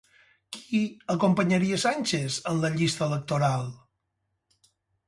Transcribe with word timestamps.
Qui 0.55 0.79
acompanyaria 1.15 1.79
Sánchez 1.85 2.41
en 2.55 2.65
la 2.65 2.73
llista 2.79 3.07
electoral? 3.13 3.71